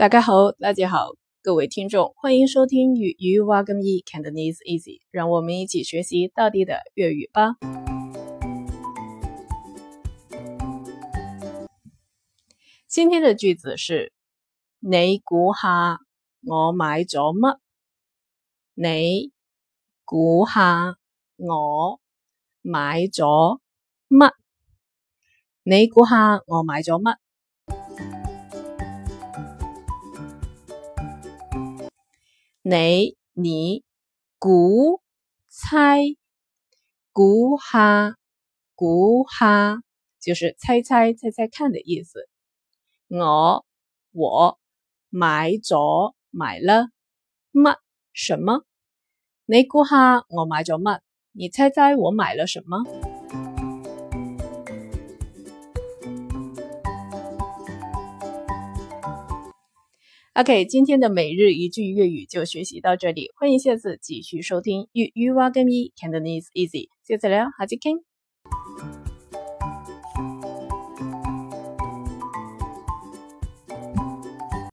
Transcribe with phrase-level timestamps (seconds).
[0.00, 1.10] 大家好，大家好，
[1.42, 7.56] 各位听众，欢迎收听粤语挖根易 Cantonese Easy，让我们一起学习到底的粤语吧。
[12.88, 14.14] 今天的句子是：
[14.78, 15.98] 你估下
[16.46, 17.58] 我买咗乜？
[18.72, 19.32] 你
[20.06, 20.96] 估下
[21.36, 22.00] 我
[22.62, 23.60] 买咗
[24.08, 24.32] 乜？
[25.62, 27.18] 你估下我买咗乜？
[32.70, 33.82] 你你
[34.38, 35.00] 估
[35.48, 36.02] 猜
[37.12, 38.14] 估下
[38.76, 39.82] 估下，
[40.20, 42.28] 就是猜猜猜猜看的意思。
[43.08, 43.66] 我
[44.12, 44.56] 我
[45.08, 46.90] 买咗买了
[47.52, 47.76] 乜
[48.12, 48.62] 什么？
[49.46, 51.00] 你估下我买咗乜？
[51.32, 52.84] 你猜猜我买了什么
[60.34, 68.09] ？OK，今天的每日一句粤语就学习到这里，欢迎下次继续收听粤语挖根易 Cantonese Easy，下次聊，下次见。